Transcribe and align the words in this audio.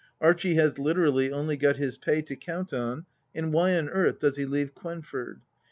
Archie 0.19 0.55
has 0.55 0.79
literally 0.79 1.31
only 1.31 1.55
got 1.55 1.77
his 1.77 1.95
pay 1.95 2.23
to 2.23 2.35
count 2.35 2.73
on, 2.73 3.05
and 3.35 3.53
why 3.53 3.77
on 3.77 3.87
earth 3.87 4.17
does 4.17 4.35
he 4.35 4.45
leave 4.45 4.73
Quenford 4.73 5.41